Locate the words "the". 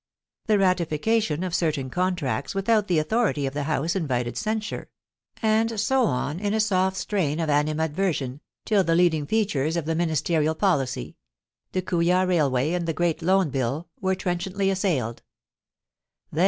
0.47-0.57, 2.87-2.97, 3.53-3.65, 8.83-8.95, 9.85-9.93, 11.73-11.83, 12.87-12.93